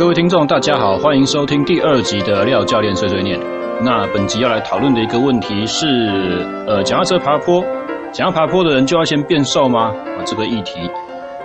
[0.00, 3.38] 各位听众，大家好，欢迎收听第二集的廖教练碎碎念。
[3.82, 7.62] 那本集要来讨论的一个问题是，呃，脚踏车爬坡，
[8.10, 9.92] 想要爬坡的人就要先变瘦吗？
[10.18, 10.90] 啊，这个议题。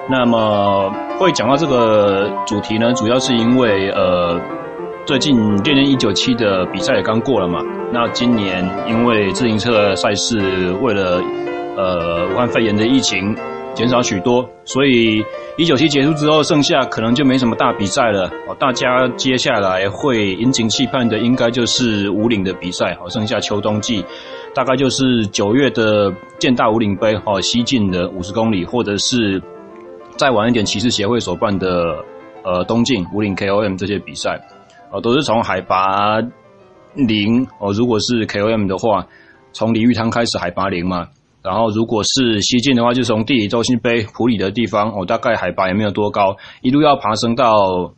[0.09, 4.39] 那么会讲到这个主题呢，主要是因为呃，
[5.05, 7.59] 最近练练一九七的比赛也刚过了嘛。
[7.91, 11.21] 那今年因为自行车赛事为了
[11.75, 13.35] 呃武汉肺炎的疫情
[13.75, 15.23] 减少许多，所以。
[15.57, 18.29] 一九七结束之后，剩下可能就没什么大比赛了。
[18.45, 22.91] 哦，大家接下来会引颈期盼的，应该就是武岭的比赛。
[22.99, 24.03] 哦，剩下秋冬季，
[24.53, 29.41] 大概就是九月的建大武岭杯，哦，西进的五十公里，或者是
[30.17, 32.03] 再晚一点，骑士协会所办的
[32.43, 34.37] 呃东进武岭 KOM 这些比赛。
[34.91, 36.19] 哦，都是从海拔
[36.95, 39.07] 零哦，如果是 KOM 的话，
[39.53, 41.07] 从鲤鱼潭开始海拔零嘛。
[41.45, 47.93] 然后，如果是西进的话，就从地理中心碑普里的地方，哦，大概海拔也没有多高，一路要爬升到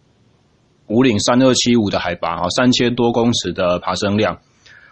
[0.88, 4.38] 五岭三二七五的海拔，哦，三千多公尺的爬升量。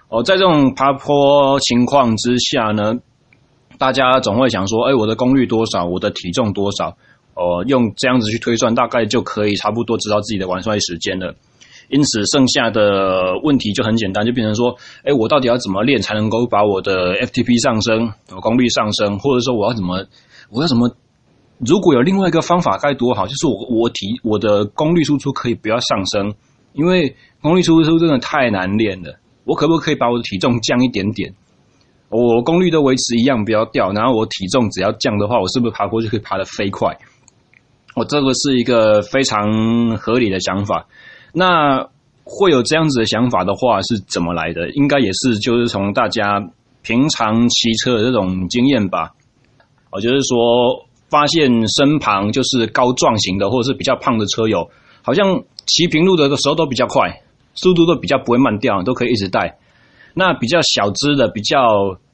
[0.08, 2.96] 哦，在这种爬坡情况之下呢，
[3.78, 5.86] 大家总会想说，哎，我的功率多少？
[5.86, 6.96] 我的体重多少？
[7.34, 11.36] 哦，用这样子去推算，大概就可以差不多知道自己的完赛时间了。
[11.90, 20.06] 因此，剩下的问题就很简单，就变成说，哎，我到底要怎么练才能够把我的 FTP 上升，我功率上升，或者说我要怎么，
[20.50, 20.90] 我要怎么？
[21.60, 26.34] 如果有另外一个方法该多好，就是我我体我的功率输出可以不要上升，
[26.74, 29.20] 因为功率输出真的太难练了。
[29.46, 31.34] 我可不可以把我的体重降一点点？
[32.10, 36.98] 我功率都维持一样，不要掉，然后我体重只要降的话，我是不是爬坡就可以爬得飞快？
[37.96, 40.88] 我这个是一个非常合理的想法。
[41.38, 41.86] 那
[42.24, 44.70] 会有这样子的想法的话是怎么来的？
[44.72, 46.42] 应该也是就是从大家
[46.82, 49.12] 平常骑车的这种经验吧。
[49.92, 54.70] 我就是说，发现身旁就是高壮型的或者是比较胖的车友，
[55.02, 57.22] 好像骑平路的时候都比较快，
[57.54, 59.58] 速度都比较不会慢掉，都可以一直带。
[60.14, 61.60] 那比较小只的、比较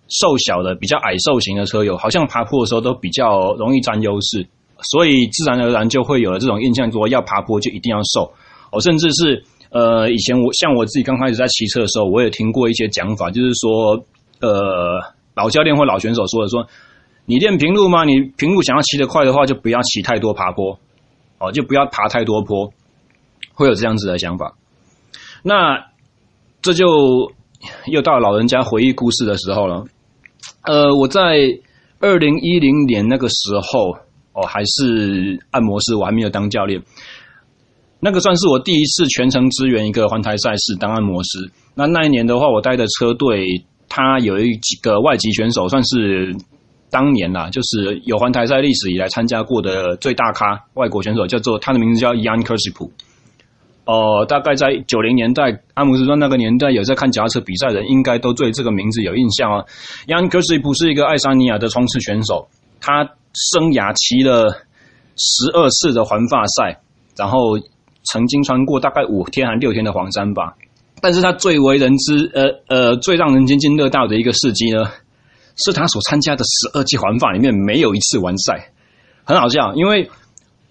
[0.10, 4.48] 瘦小的、比较矮瘦型的车友，好像爬坡的时候都比较容易占优势，
[4.92, 8.34] 所以自然而然就会有了这种印象，说要爬坡就一定要瘦。
[8.72, 14.04] 哦、甚至是，呃，以前我像我自己刚开始在骑车的时候，我也听过一些讲法，就是说，
[14.40, 15.00] 呃，
[15.36, 16.66] 老教练或老选手说的说，
[17.26, 18.04] 你练平路吗？
[18.06, 20.80] 你平路想要骑得快的话，就不要骑太多爬坡，
[21.38, 22.72] 哦，就不要爬太多坡，
[23.54, 24.56] 会有这样子的想法。
[25.44, 25.88] 那
[26.62, 27.32] 这就
[27.88, 29.84] 又到老人家回忆故事的时候了。
[30.64, 31.22] 呃，我在
[32.00, 33.92] 二零一零年那个时候，
[34.34, 36.82] 哦，还是按摩师，我还没有当教练。
[38.04, 41.52] 那个算是我第一次全程支援一个环台赛事当按摩师。
[41.76, 46.36] 那那一年的话，我带的车队，他有一几个外籍选手，算是
[46.90, 52.90] 当年啦，就是有环台赛历史以来参加过的最大咖外国选手，叫做他的名字叫 Jan Kirsipuu。
[53.86, 59.64] 哦，大概在九零年代，阿姆斯壮那个年代有在看脚踏车比赛的人，应该都对这个名字有印象啊。
[60.08, 62.48] Jan Kirsipuu 是一个爱沙尼亚的冲刺选手，
[62.80, 64.50] 他生涯骑了
[65.16, 66.82] 十二次的环法赛，
[67.16, 67.38] 然后。
[68.04, 70.56] 曾经穿过大概五天还六天的黄山吧，
[71.02, 74.86] 但是他最为人知，呃呃，最让人津津乐道的一个事迹呢，
[75.56, 78.72] 是他所参加的十二届环法里面没有一次完赛，
[79.24, 80.10] 很好笑，因为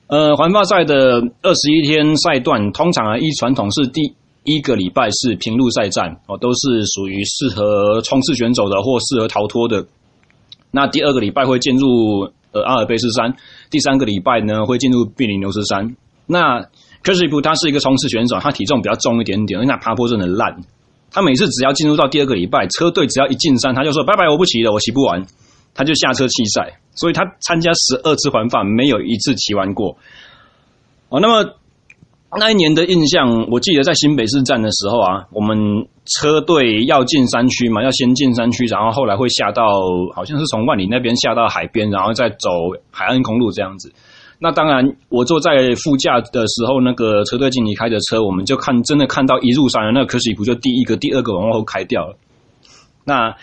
[0.09, 9.87] 呃环法赛的二十一天赛段，通常啊依传统是第一个礼拜是平路赛战哦，都是属于适合冲刺选手的或适合逃脱的，
[10.73, 13.37] 那第二个礼拜会进入呃阿尔卑斯山，
[13.71, 16.67] 第三个礼拜呢会进入比利牛斯山，那。
[17.03, 20.55] 柯西普他是一个冲刺选手，他体重比较重一点点，因为那爬坡真的烂。
[21.13, 25.27] 他每次只要进入到第二个礼拜，车队只要一进山，他就说拜拜，我不骑了，我骑不完，
[25.75, 26.79] 他就下车弃赛。
[26.95, 29.97] 所以他参加十二次环法，没有一次骑完过。
[31.09, 31.55] 哦，那么
[32.39, 39.65] 那一年的印象，我记得在新北市站的时候啊，我们车队要进山区嘛，要先进山区，然后后来会下到，
[40.15, 42.51] 好像是从万里那边下到海边，然后再走
[42.93, 43.93] 海岸公路这样子。
[44.43, 45.51] 那当然，我坐在
[45.85, 52.17] 副驾的时候，那个车队经理开着车，我们就看，真的看到一入山那个科西普就第一个、第二个往后开掉了。
[53.05, 53.37] 那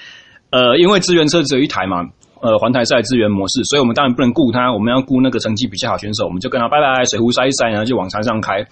[0.50, 2.04] 呃，因为资源车只有一台嘛，
[2.42, 8.66] 呃，环台赛资源模式，所以我们当然不能顾他，我们要顾那个成绩比较好选手，我们就跟他拜拜，水壶塞一塞，然后就往山上开。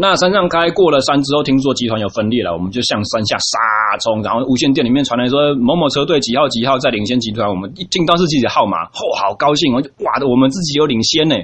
[0.00, 3.58] 那山上开过了山之后，听说集团有分裂了，我们就向山下杀
[3.98, 11.34] 冲，然后无线电里面传来说某某车队几号几号在领先集团，我们一听到是自己的号码，嚯、哦，好高兴，我就哇的，我们自己有领先呢，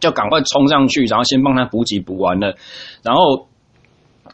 [0.00, 2.54] 就赶快冲上去，然后先帮他补给补完了，
[3.02, 3.46] 然后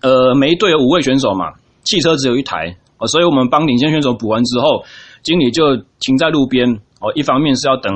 [0.02, 1.50] 呃，每一队有五位选手嘛，
[1.82, 2.76] 汽车只有一台，
[3.08, 4.84] 所以我们帮领先选手补完之后，
[5.25, 7.93] 经理就停在路边哦，一方面是要等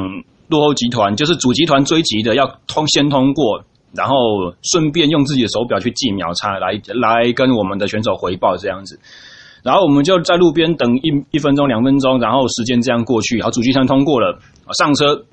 [0.49, 3.63] 落后集团，就是主集团追击的要通先通过。
[3.93, 4.15] 然后
[4.63, 8.99] 顺便用自己的手表去计秒差来来跟我们的选手回报这样子。
[9.63, 14.39] 然后我们就在路边等一一分钟两分钟，然后时间这样过去，好，主机餐通过了，
[14.73, 15.25] 上车。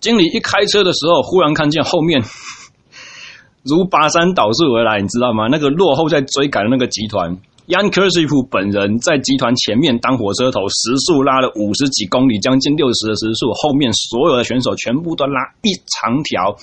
[0.00, 2.22] 经理一开车的时候，忽然看见后面
[3.62, 5.46] 如拔山倒树而来，你知道吗？
[5.48, 7.36] 那个落后在追赶的那个集团
[7.68, 16.56] ，Jan Urswick 本人在集团前面当火车头，时速拉了五十几公里，将近六十的时速，后面所有的选手全部都拉一长条，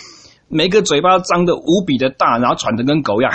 [0.50, 3.31] 每个嘴巴张得无比的大，然后喘得跟狗一样，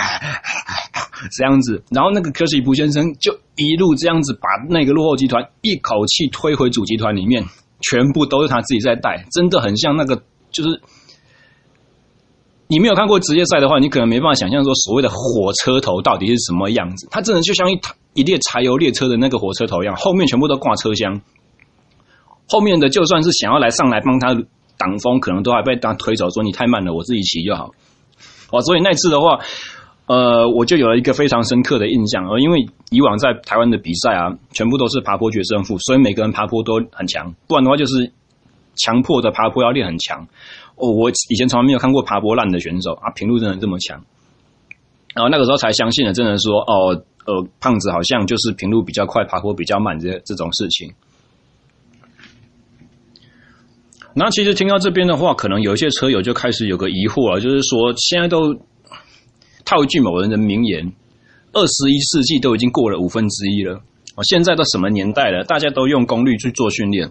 [1.35, 7.43] 这样子，然后那个科西普先生就一路这样子把那个落后集团一口气推回主集团里面。
[7.81, 10.81] 全部都是他自己在带，真的很像那个，就是
[12.67, 17.07] 你没有看过职业赛的话，你可能没办法想象说所谓的火车头到底是什么样子。
[17.11, 21.21] 它真的就像一台一列柴油列车的那个火车头一样，后面全部都挂车厢，
[22.47, 24.33] 后面的就算是想要来上来帮他
[24.77, 27.71] 挡风，可能都还被他推走，说你太慢了，我自己骑就好。
[28.51, 29.39] 哇，所以那次的话。
[30.07, 38.11] 呃，我就有了一个非常深刻的印象，呃，因为以往在台湾的比赛啊，全部都是爬坡决胜负，所以每个人爬坡都很强，不然的话就是
[38.75, 40.27] 强迫的爬坡要练很强。
[40.75, 43.99] 哦，我以前从来没有看过爬坡烂的选手啊，平路真的这么强，
[45.15, 50.93] 然后那个时候才相信了，真的说哦，呃，胖子好像就是平路比较快，爬坡比较慢这这种事情。
[54.15, 58.55] 那其实听到这边的话，可能有一些车友就开始有个疑惑了，就是说现在都。
[59.67, 60.93] 套一句某人的名言
[61.51, 63.81] ：“二十一世纪都已经过了五分之一了。
[64.15, 65.43] 哦，现在都什么年代了？
[65.43, 67.09] 大家都用功率去做训练。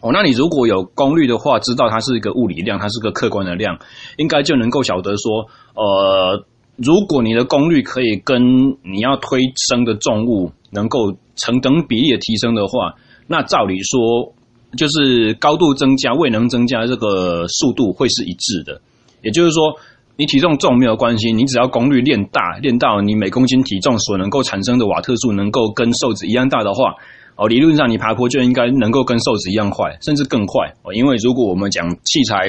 [0.00, 3.78] 哦，那你如果有功率的话，知道它是一个物理量，它是个客观的量，
[4.16, 6.46] 应该就能够晓得说，呃，
[6.76, 12.94] 如果你的功率可以跟你要推升的重物能够成等比例的提升的话，
[13.26, 14.32] 那照理说，
[14.76, 18.80] 就是高度增加、未能增加这个速度会是一致的。
[19.22, 19.76] 也就是说。”
[20.18, 26.94] 你体重重没有关系，你只要功率练大，练到你每公斤体重所能够产生的瓦特数能够跟瘦子一样大的话，
[27.36, 30.94] 哦，理论上你爬坡就应该能够跟瘦子一样快，甚至更快哦。
[30.94, 32.48] 因为如果我们讲器材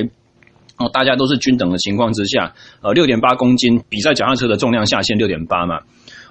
[0.78, 5.80] 哦，大家都是均等的情况之下，呃，六点八公斤比赛脚踏车的重量下限六点八嘛，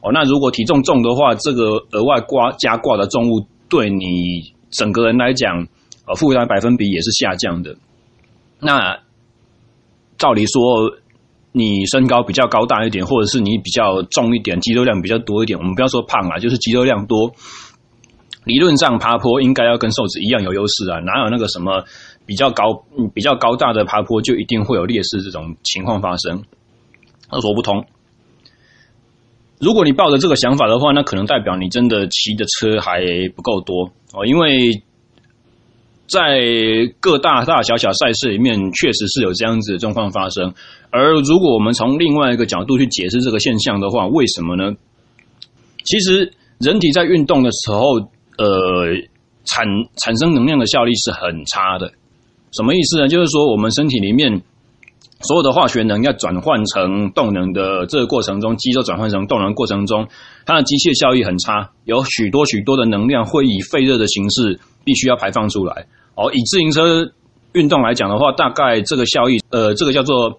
[0.02, 5.66] 哦，那如果体重重的话，这个额外挂加挂的重物对你整个人来讲，
[6.06, 7.76] 呃，负担百分比也是下降的。
[8.60, 9.00] 那
[10.16, 10.98] 照理说。
[11.58, 17.32] 你身高比较高大一点，或者是你比较重一点，肌肉量比较多一点，我们不要说胖啊，就是肌肉量多。
[18.44, 21.82] 理论上爬坡应该要跟瘦子一样有优势啊，哪有那个什么
[22.26, 26.44] 比较高、比较高大的爬坡就一定会有劣势这种情况发生？
[27.32, 27.86] 那说不通。
[29.58, 33.00] 如果你抱着这个想法的话，那可能代表你真的骑的车还
[33.34, 34.82] 不够多哦，因为。
[36.08, 36.40] 在
[37.00, 40.54] 各大大小小赛事里面，确实是有这样子的状况发生。
[40.90, 44.72] 而如果我们从另外一个角度去解释这个现象的话，为什么呢？
[45.84, 47.94] 其实人体在运动的时候，
[48.38, 48.94] 呃，
[49.44, 49.66] 产
[50.02, 51.92] 产生能量的效率是很差的。
[52.52, 53.08] 什么意思呢？
[53.08, 54.42] 就是说，我们身体里面
[55.20, 60.06] 所有的化学能要转换成动能的这个过程中，肌肉转换成动能过程中，
[60.44, 65.86] 它的机械效益很差，有许多许多的能量会以废热的形式必须要排放出来。
[66.14, 67.10] 哦，以自行车
[67.52, 70.38] 运动来讲的话，大概这个效益，呃，这个叫做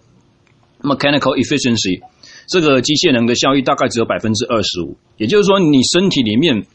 [0.84, 2.00] mechanical efficiency，
[2.48, 4.96] 这个机械能的效益大概只有百分之二十五。
[5.18, 6.66] 也就是说，你身体里面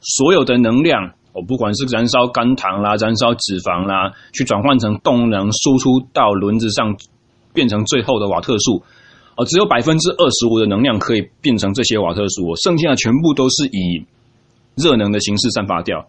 [0.00, 6.96] 所有的能量，哦，不管是燃烧肝糖啦、燃烧脂肪啦，去转换成动能输出到轮子上，
[7.52, 8.82] 变成最后的瓦特数，
[9.36, 14.06] 哦，只有百分之二十五的能量可以变成这些瓦特数，剩下的全部都是以
[14.76, 16.08] 热能的形式散发掉。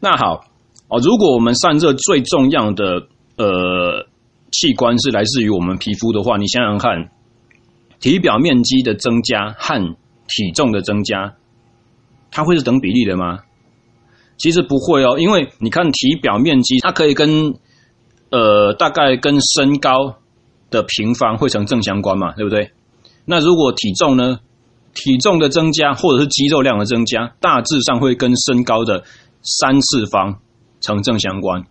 [0.00, 0.44] 那好。
[0.88, 3.06] 哦，如果我们散热最重要的
[3.38, 4.06] 呃
[4.50, 7.08] 器官是来自于我们皮肤的话，你想想看，
[7.98, 9.96] 体表面积的增加和
[10.28, 11.32] 体重的增加，
[12.30, 13.38] 它会是等比例的吗？
[14.36, 17.54] 其实不会哦，因为你看体表面积，它可以跟
[18.30, 20.16] 呃大概跟身高
[20.72, 22.72] 的平方会成正相关嘛，对不对？
[23.24, 24.40] 那如果体重呢？
[24.94, 29.04] 体重的增加或者是肌肉量的增加，大致上会跟身高的
[29.42, 30.40] 三次方。
[30.84, 31.62] 成正相关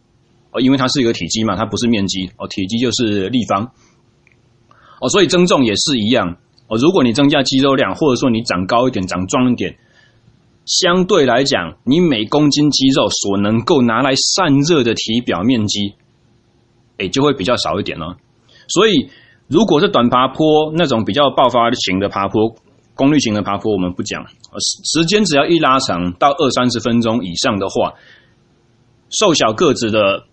[0.53, 3.73] 哦，因为它是一个体积嘛，它不是面积哦，体积就是立方
[5.01, 6.77] 哦，所以增重也是一样哦。
[6.77, 9.77] 如果你增加肌肉量，或者说你长高一点、长壮一点，
[10.65, 15.95] 相对来讲，你每公斤肌肉所能够拿来散热的体表面积，
[16.99, 18.15] 哎，就会比较少一点了。
[18.73, 19.09] 所以，
[19.47, 22.55] 如果是短爬坡那种比较爆发型的爬坡、
[22.95, 27.93] 功率型的爬坡，我们不讲，时时间只要一拉长到二三十分钟以上的话。
[29.19, 30.23] 瘦小个子的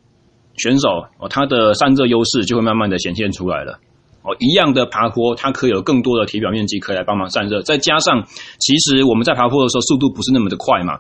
[0.57, 3.81] 选手哦，他的散热优势就会慢慢的显现出来了
[4.23, 8.25] 哦，一样的爬坡，它可以有更多的体表面积可以来帮忙散热，再加上
[8.61, 10.95] 其实我们在爬坡的时候速度不是那么的快嘛，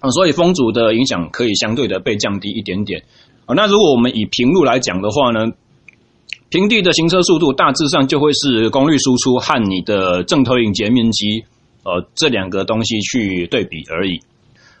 [0.00, 3.02] 啊，所以风阻的影响可以相对的被降低一点点。
[3.44, 5.44] 啊，那如果我们以平路来讲的话呢，
[6.50, 11.44] 平地的行车速度大致上就会是功率输出和你的正投影截面积，
[11.82, 14.18] 呃，这两个东西去对比而已。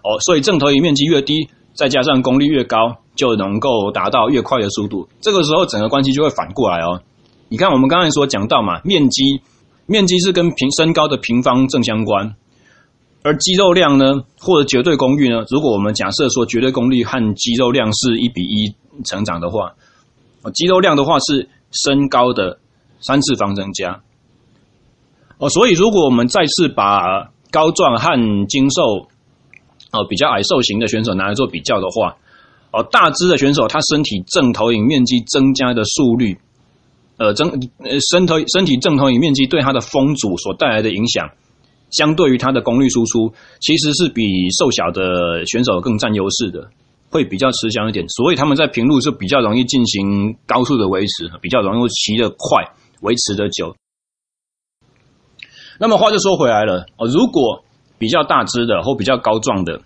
[0.02, 5.08] 哦，所以正投影面积越低，再加上功率越高，就能够达到越快的速度。
[5.20, 7.02] 这个时候整个关系就会反过来哦。
[7.48, 9.40] 你看，我们刚才所讲到嘛，面积，
[9.86, 12.36] 面积是跟平身高的平方正相关，
[13.22, 19.72] 而肌肉量呢，或者绝对功率呢，如果我们假设说绝对功率和肌肉量是一比一成长的话，
[20.44, 22.58] 哦，肌肉量的话是身高的
[23.00, 24.02] 三次方增加。
[25.38, 29.08] 哦，所以如果我们再次把高壮和精瘦，
[29.90, 32.16] 哦，比较矮瘦型的选手拿来做比较的话，
[32.70, 36.38] 哦，大只的选手他身体正投影面积增加的速率。
[37.16, 37.48] 呃，增
[37.78, 41.30] 呃身投身体正投影面积对它的风阻所带来的影响，
[41.92, 46.68] 相对于它的功率输出，其实是比瘦小的选手更占优势的，
[47.14, 48.04] 会比较吃香一点。
[48.08, 53.76] 所以他们在平路是比较容易进行高速的维持，比较容易骑得快，维持得久。
[55.78, 57.62] 那么话就说回来了，哦，如果
[57.98, 59.80] 比较大只的或比较高壮的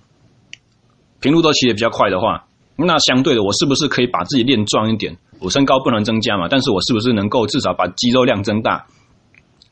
[1.21, 5.19] 平路都骑得比较快的话，那相对的，我是不是可以把自己练壮一点？
[5.41, 8.87] 我身高不能增加嘛，但是我是不是能够至少把肌肉量增大？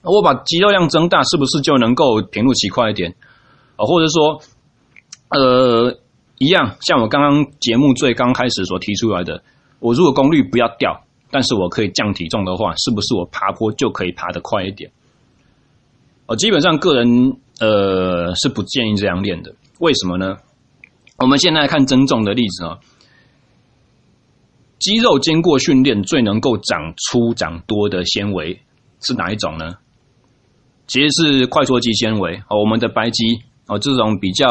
[0.02, 3.16] 我把肌肉量增大，是不是就能够平路骑快一点？
[3.74, 4.40] 啊，或者说，
[5.30, 5.98] 呃，
[6.38, 9.42] 一样，像我刚刚节目最刚开始所提出来的，
[9.78, 14.90] 我如果功率不要掉，但是我可以降体重的话，是不是我爬坡就可以爬得快一点？
[16.26, 20.36] 我基本上个人呃是不建议这样练的，为什么呢？
[21.18, 22.78] 我们现在看增重的例子啊。
[24.78, 28.60] 肌肉经过训练最能够长粗长多的纤维
[29.00, 29.78] 是哪一种呢？
[30.86, 34.46] 其实是快缩肌纤维哦，我们的白肌哦，这种比较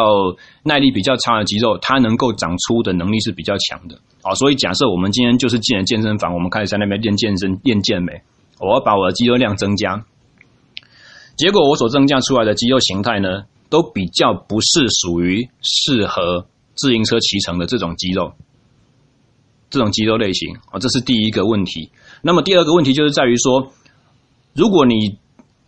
[0.64, 4.34] 耐力比较差的肌肉，它能够长粗的能力是比较强的啊。
[4.36, 8.22] 所以假设我们今天就是进了健身房，我们开始在那边练健身、练健美，
[8.60, 10.04] 我要把我的肌肉量增加，
[11.38, 18.34] 结果我所增加出来的肌肉形态呢，都比较不是属于适合自行车骑乘的这种肌肉。
[19.68, 21.90] 这种肌肉类型啊，这是第一个问题。
[22.22, 23.74] 那么第二个问题就是在于说，
[24.54, 25.18] 如果你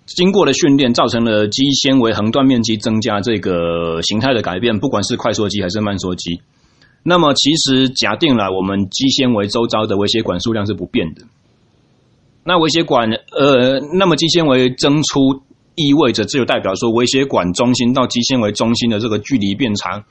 [0.07, 6.41] 经过了训练，造成了肌纤维横断面积增加这个形态的改变，不管是快缩肌还是慢缩肌，
[7.03, 11.23] 那么其实假定了我们肌纤维周遭的微血管数量是不变的。
[12.43, 15.41] 那微血管呃，那么肌纤维增粗
[15.75, 20.05] 意味着，这就代表说微血管中心到肌纤维中心的这个距离变长。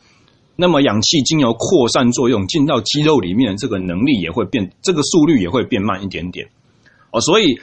[0.54, 6.48] 那么氧气经由扩散作用进到肌肉里面这个能力也会变，这个速率也会变慢一点点。
[7.10, 7.58] 哦，所以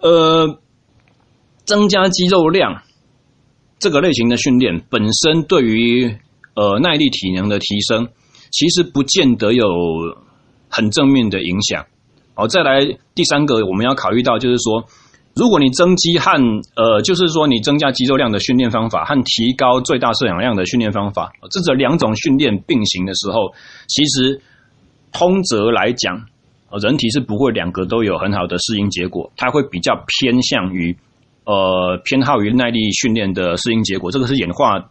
[0.00, 0.58] 呃，
[1.66, 2.82] 增加肌肉量
[3.78, 6.16] 这个类型的训练本身对于
[6.54, 8.08] 呃耐力体能的提升，
[8.50, 9.66] 其实不见得有
[10.70, 11.84] 很正面的影响。
[12.34, 12.80] 好，再来
[13.14, 14.88] 第三个我们要考虑到就是说。
[15.38, 16.30] 如果你增肌和
[16.76, 23.52] 呃，就是说你增加肌肉量的训练方法和提高最大摄氧量的训练方法，这这两种训练并行的时候，
[23.86, 24.40] 其实
[25.12, 26.24] 通则来讲，
[26.80, 30.96] 人体是不会两个都有很好的适应结果，它会比较偏向于
[31.46, 34.10] 呃偏好于耐力训练的适应结果。
[34.10, 34.90] 这个是演化，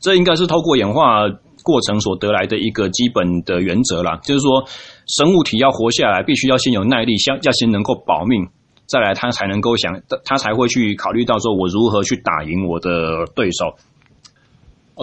[0.00, 1.28] 这应该是透过演化
[1.62, 4.64] 过程所得来的一个基本的原则啦，就是说
[5.06, 8.48] 生物体要活下来，必须要先有耐力，先要先能够保命。
[8.86, 13.74] 再来，他才能够想，他才会去考虑到说，我如何去打赢我的对手。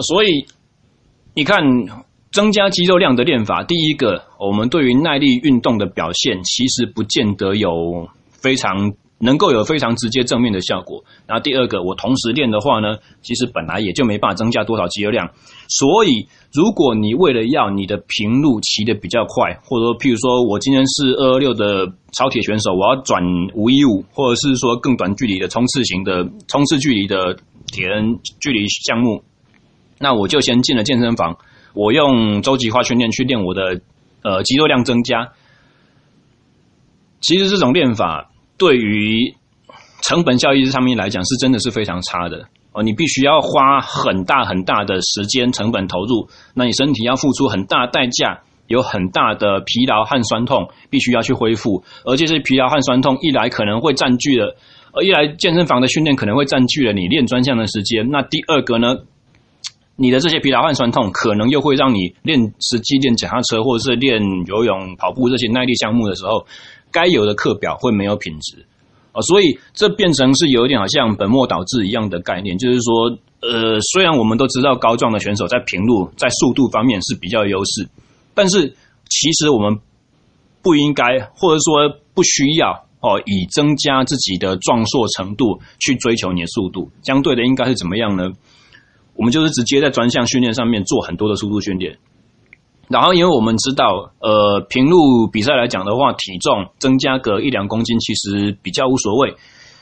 [0.00, 0.46] 所以，
[1.34, 1.62] 你看，
[2.32, 8.94] 增加肌肉量的练法，第一个，我们对于耐力运动的表现，其实不见得有非常。
[9.18, 11.02] 能够有非常直接正面的效果。
[11.26, 15.30] 然后第二个，我同时练的话呢，其实本来也就没办法增加多少肌肉量。
[15.68, 23.22] 所以，如果你为了要你的平路骑得比较快，或者说，譬如说我今天是二二六的超铁选手，我要转
[23.54, 29.22] 五一五，或者是说更短距离的冲刺型的冲刺距离的铁人距离项目，
[29.98, 31.38] 那我就先进了健身房，
[31.72, 33.80] 我用周期化训练去练我的
[34.22, 35.32] 呃肌肉量增加。
[37.20, 38.32] 其实这种练法。
[38.56, 39.34] 对于
[40.02, 42.82] 成本效益上面来讲，是真的是非常差的哦。
[42.82, 51.82] 你必须要花很大很大的时间成本投入，那你身体要付出很大代价，有很大的疲劳和酸痛，必须要去恢复。
[52.04, 54.56] 而且这疲劳和酸痛一来可能会占据了，
[54.92, 58.08] 而一来健身房的训练可能会占据了你练专项的时间。
[58.10, 58.98] 那第二个呢，
[59.96, 66.46] 你的这些疲劳和酸痛可能又会让你练实际练脚踏车或者是练游泳、跑步这些耐力项目的时候。
[66.94, 68.64] 该有的课表会没有品质
[69.10, 77.88] 啊，所以这变成是有一点好像本末倒置一样的概念，就是说，呃，虽然我们都知道高壮的选手在平路在速度方面是比较优势，
[78.32, 78.76] 但是
[79.10, 79.80] 其实我们
[80.62, 88.30] 不应该或者说不需要哦，以增加自己的壮硕程度去追求你的速度，相对的应该是怎么样呢？
[89.16, 91.98] 我们就是直接在专项训练上面做很多的速度训练。
[92.88, 99.34] 然后，因为我们知道，呃，平路比赛来讲的话，体重增加个一两公斤其实比较无所谓，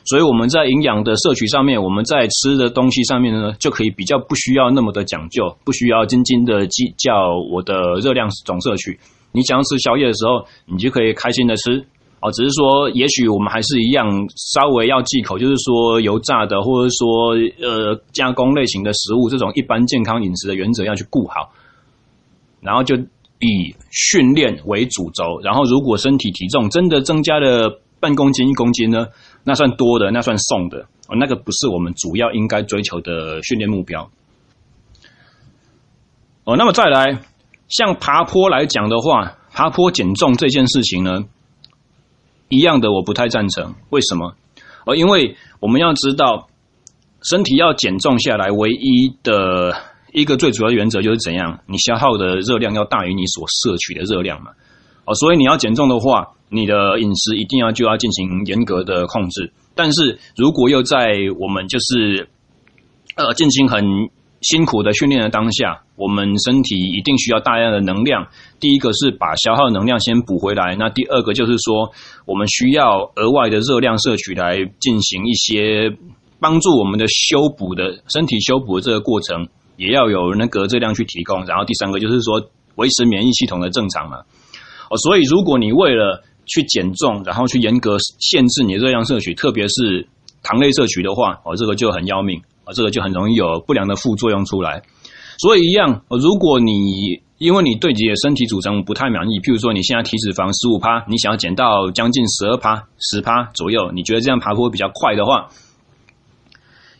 [0.04, 7.12] 所以我们在营养的摄取上面，我们在吃的东西上面呢，就可以比较不需要那么的讲究，不需要斤斤的计较
[7.50, 8.98] 我的热量总摄取。
[9.32, 11.84] 你想要吃宵夜的时候，你就可以开心的吃
[12.20, 12.30] 哦。
[12.30, 14.06] 只是说，也许我们还是一样
[14.36, 17.32] 稍微要忌口，就是说油炸的，或者说
[17.66, 21.50] 呃加工类型的食物，这种一般健康饮食的原则要去顾好。
[22.62, 29.08] 然后就以训练为主轴，然后如果身体体重真的增加了半公斤一公斤呢，
[29.42, 34.08] 那算多的，那算送的，哦，那个不是我们主要应该追求的训练目标。
[36.44, 37.18] 哦，那么再来，
[37.68, 41.24] 像爬坡来讲的话，爬坡减重这件事情呢，
[42.48, 43.74] 一样的我不太赞成。
[43.90, 44.36] 为什么？
[44.86, 46.48] 哦，因为我们要知道，
[47.22, 49.91] 身体要减重下来，唯一的。
[50.12, 54.50] 一个最主要的原则就是怎样，你消耗的热量要大于你所摄取的热量嘛，
[55.06, 59.52] 哦，所以你要减重的话，你的饮食一定要就要进行严格的控制。
[59.74, 62.28] 但是如果又在我们就是
[63.16, 63.82] 呃进行很
[64.42, 68.26] 辛苦的训练的当下，我们身体一定需要大量的能量。
[68.60, 71.90] 第一个是把消耗能量先补回来，那第二个就是说，
[72.26, 75.96] 我们需要额外的热量摄取来进行一些
[76.38, 79.48] 帮助我们的修补的身体修补的这个过程。
[79.76, 84.18] 也要有那个热量去提供，然后第三个就是说维持免疫系统的正常嘛。
[84.90, 90.06] 哦，所以如果你为了去减重，然后去严格限制你的热量摄取，特别是
[90.42, 94.82] 糖类摄取的话，哦，这个就很要命，哦，这个就很容易有不良的副作用出来。
[95.38, 105.48] 所以一样，如果你因为你对自己的身体组成不太满意，譬如说你现在体脂肪十五趴，你想要减到将近十二趴、十趴左右，你觉得这样爬坡比较快的话，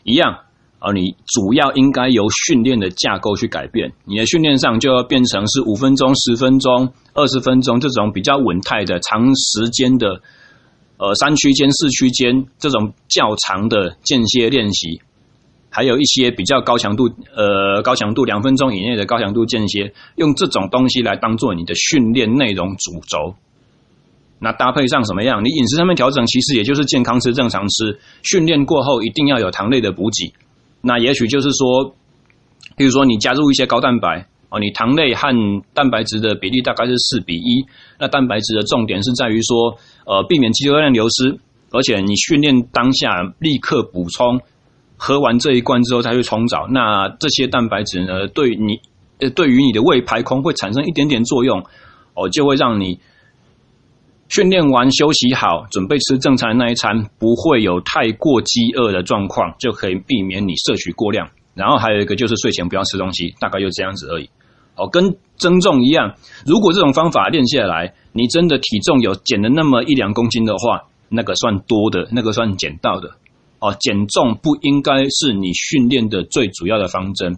[0.03, 0.39] 一样。
[0.85, 10.19] 而你主要应该由训练的架构去改变，你的训练上就要变成是五分钟、十分钟、二十分钟这种比较稳态的长时间的，
[10.97, 14.99] 呃，三区间、四区间这种较长的间歇练习，
[15.69, 23.35] 还有一些比较高强度，呃，高强度两分钟以内的高强度间歇，用这种东西来当做你的训练内容主轴。
[24.39, 25.41] 那搭配上什么样？
[25.45, 27.97] 你饮食上面调整，其实也就是健康吃、正常吃。
[28.21, 30.33] 训练过后一定要有糖类的补给。
[30.85, 31.95] 那也许就是说，
[32.75, 35.33] 比如说你加入一些高蛋白哦，你糖类和
[35.73, 37.65] 蛋白质的比例大概是四比一。
[37.97, 41.39] 那蛋白质的重点是在于说，呃，避免肌肉量流失，
[41.71, 44.41] 而且你训练当下立刻补充，
[44.97, 46.67] 喝完这一罐之后再去冲澡。
[46.67, 48.81] 那这些蛋白质呢，对你
[49.19, 51.63] 呃，对于你的胃排空会产生一点点作用
[52.13, 52.99] 哦，就会让你。
[54.33, 61.29] 训练完休息好，准备吃正常的那一餐，不会有太过饥饿的状况，就可以避免你摄取过量。
[61.53, 64.27] 然后还有一个就是睡前不要吃东西，大概就这样子而已。
[64.75, 66.15] 哦，跟增重一样，
[66.47, 73.11] 如果这种方法练下来，你真的体重有减了那么一两公斤的话，那个算多的，那个算减到的。
[73.59, 77.37] 哦，减重不应该是你训练的最主要的方针。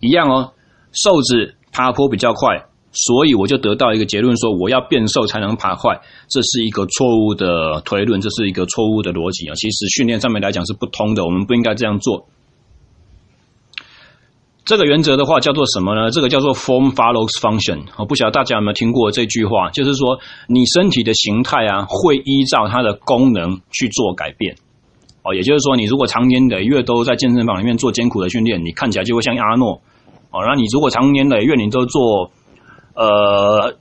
[0.00, 0.54] 一样哦，
[0.92, 2.64] 瘦子爬坡比较快。
[2.94, 9.54] 所以我就得到一个结论，说我要变瘦才能爬快，这是一个错误的推论，这是一个错误的逻辑啊！
[9.56, 12.26] 其实训练上面来讲是不通的，我们不应该这样做。
[14.64, 16.10] 这个原则的话叫做什么呢？
[16.10, 17.80] 这个叫做 form follows function。
[17.98, 24.56] 我不晓得大家有没有听过这句话，就是说你身体的形态啊，会依照它的功能去做改变。
[25.22, 29.80] 哦，也就是说，你如果长年累月都在健身房里面做艰苦的训练，你看起来就会像阿诺。
[30.30, 32.30] 哦，那你如果长年累月你都做
[32.94, 33.74] 呃，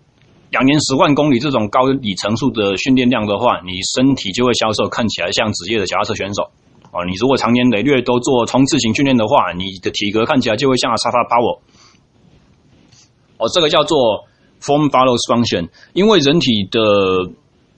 [0.50, 6.44] 两年十万公里这种高里程数的训练量的话，你身体就会消瘦，看起来像职业的脚踏车选手。
[6.92, 11.60] 哦，你如果长年累月都做冲刺型训练的话，你的体格看起来就会像 Asaf Powell。
[13.38, 14.26] 哦，这个叫做
[14.62, 16.80] Form follows function，因为人体的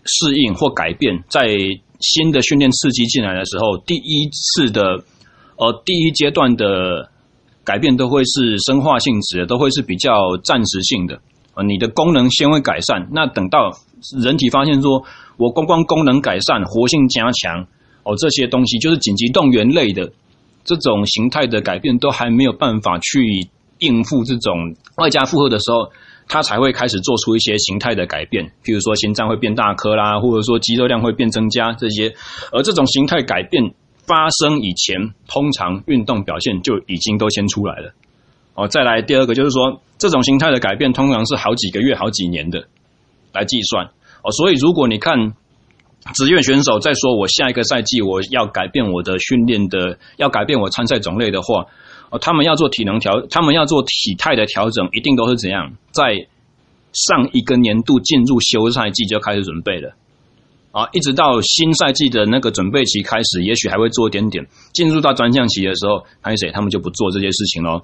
[0.05, 1.47] 适应或改变，在
[1.99, 5.03] 新的训练刺激进来的时候，第一次的
[5.57, 7.09] 呃第一阶段的。
[7.65, 11.19] 改变都会是生化性质的，都会是比较暂时性的。
[11.55, 13.71] 呃，你的功能先会改善，那等到
[14.21, 15.03] 人体发现说，
[15.37, 17.65] 我光光功能改善、活性加强，
[18.03, 20.11] 哦，这些东西就是紧急动员类的
[20.63, 23.47] 这种形态的改变，都还没有办法去
[23.79, 25.89] 应付这种外加负荷的时候，
[26.27, 32.13] 它才会开始做出一些形态的改变，譬如说心脏会变大颗啦，或者说肌肉量会变增加这些。
[32.51, 33.73] 而这种形态改变
[34.07, 37.93] 发生以前，通常运动表现就已经都先出来了。
[38.53, 42.67] 哦，再来第二个就是说，这种形态的改变通常是好几个月、好几年的
[43.33, 43.85] 来计算。
[44.23, 45.33] 哦，所以如果你看
[46.13, 51.65] 职业选手在说我下一个赛季我要改变我的训练的，要改变我参赛种类的话。
[52.11, 55.73] 哦，他们要做体能调，他们要做体态的调整，一定都是怎样？
[55.91, 56.27] 在
[56.93, 59.95] 上一个年度进入休赛季就开始准备了，
[60.75, 64.45] 啊，一直到新赛季的那个准备期开始，也许还会做一点点。
[64.73, 67.83] 进入到专项期的时候，还有谁他们就不做这些事情喽。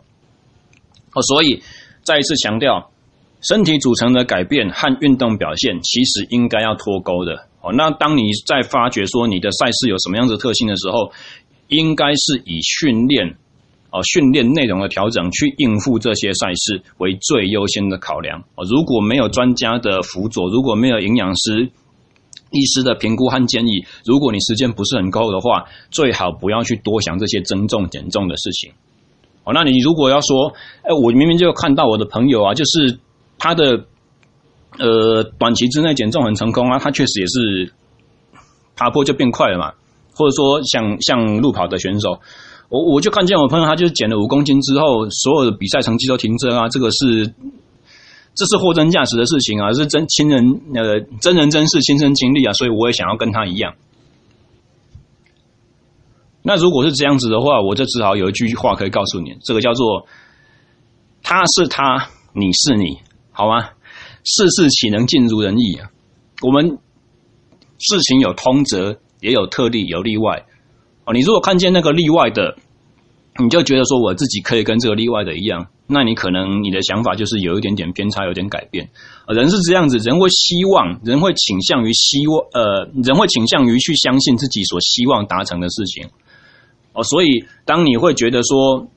[1.14, 1.64] 哦，所以
[2.04, 2.92] 再一次强调，
[3.40, 7.48] 身体组成的改变和运动表现其实应该要脱钩的。
[7.62, 11.14] 哦，那当你在发觉说你的赛事有什么样子的特性的时候，
[11.70, 13.38] 应该是以训练。
[13.92, 18.44] 哦，训练内容的调整去应付这些赛事为最优先的考量。
[18.56, 21.72] 哦，如果没有专家的辅佐，如果没有营养师、
[22.52, 28.72] 医师的评估和建议，如果你时间不是很够的话，最好不要去多想这些增重减重的事情。
[29.44, 33.00] 哦，那你如果要说，哎，我明明就看到我的朋友啊，就是
[33.38, 33.86] 他的
[34.78, 37.74] 呃短期之内减重很成功啊，他确实也是
[38.76, 39.74] 爬坡就变快了嘛，
[40.14, 42.20] 或者说像像路跑的选手。
[42.70, 46.70] 我我就看见我朋友，他就是减了五公斤之后，所有的比赛成绩都提升啊！
[46.70, 47.34] 这个是，
[48.34, 53.76] 这是货真价实的事情啊，是真亲人呃真人真事亲身经历啊，所以我也想要跟他一样。
[56.44, 60.08] 那如果是这样子的话，我就只好有一句话可以告诉你，这个叫做
[61.22, 62.98] “他是他，你是你”，
[63.32, 63.70] 好吗？
[64.24, 65.92] 事事岂能尽如人意啊？
[66.42, 66.80] 我们
[67.78, 70.46] 事情有通则，也有特例，有例外。
[71.06, 72.58] 哦，你如果看见那个例外的，
[73.38, 78.90] 你就觉得说我自己可以跟这个例外的一样，那你可能你的想法就是有一点点偏差，有点改变。
[79.28, 86.10] 人是这样子，人会希望，人会倾向于希望，呃，人会倾向于去相信自己所希望达成的事情。
[86.94, 88.88] 哦，所以当你会觉得说，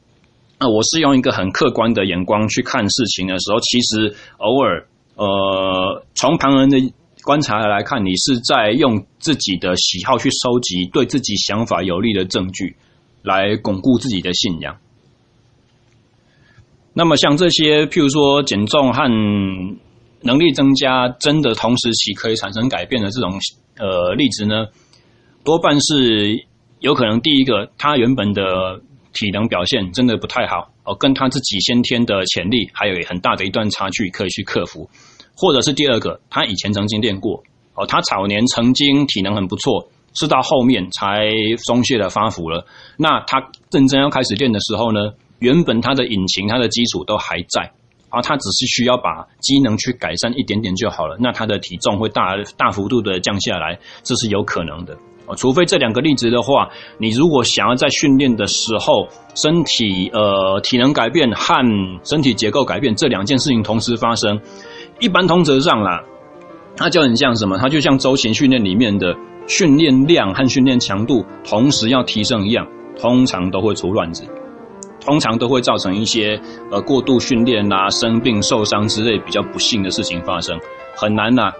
[0.58, 6.92] 啊，我是用一个很客观的眼光去看事情的时候，其实偶尔，呃，从旁人的。
[7.24, 12.76] 观察来看，你是在用自己的喜好去收集对自己想法有利的证据，
[13.24, 14.76] 来巩固自己的信仰。
[16.92, 19.02] 那么，像这些，譬如说减重和
[20.20, 23.32] 能力增加，真的同时期可以产生改变的这种
[23.78, 24.66] 呃例子呢，
[25.42, 26.46] 多半是
[26.78, 28.80] 有可能第一个，他原本的
[29.12, 34.88] 体能表现真的不太好哦，跟他自己先天的潜力还有很大的一段差距可以去克服。
[35.36, 37.42] 或者是第二个，他以前曾经练过，
[37.74, 41.30] 哦，他早年曾经体能很不错，是到后面才
[41.66, 42.66] 松懈的发福了。
[42.96, 47.72] 那他认真要开始练的时候呢，原本他的引擎、他的基础都还在，
[48.08, 51.16] 啊，他只是需要把机能去改善一点点就好了。
[51.20, 54.96] 那他的体重会大大幅度的降下来，这是有可能的。
[55.26, 61.64] 哦，除非这两个例子的话，你如果想要在训练的时候，身体呃体能改变和
[62.04, 64.38] 身体结构改变这两件事情同时发生。
[65.00, 66.04] 一般通则上啦，
[66.76, 67.56] 它就很像什么？
[67.56, 72.66] 它就像周型训练里面的训练量和训练强度同时要提升一样，
[72.98, 74.24] 通常都会出乱子，
[75.00, 80.58] 通常都会造成一些呃过度训练啦、生病受伤之类比较不幸的事情发生，
[80.96, 81.52] 很难呐。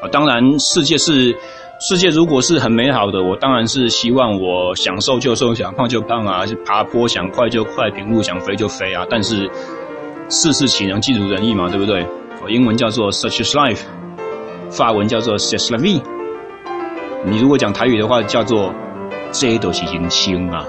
[0.00, 1.36] 啊，当然世界是
[1.80, 9.04] 世界，如果是很美好的，我当然是希望我想瘦就瘦，想胖就胖啊，爬坡想快就快，平路想飞就飞啊。
[9.10, 9.50] 但是
[10.28, 12.06] 事事岂能尽如人意嘛，对不对？
[12.48, 13.82] 英文叫做 Such is life，
[14.70, 16.00] 法文叫做 C'est la vie。
[17.30, 18.72] 你如果讲台语的话，叫做
[19.32, 20.64] 这都是人生啊。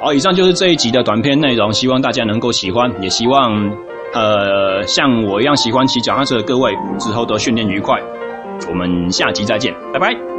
[0.00, 3.70] 好，以上就是这一集的短片内容，希望大家能够喜欢，也希望
[4.14, 8.00] 呃像我一样喜欢骑脚踏车的各位之后都训练愉快。
[8.68, 10.29] 我们下集再见，拜拜。